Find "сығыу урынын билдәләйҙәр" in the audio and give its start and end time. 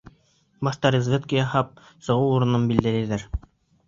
2.07-3.27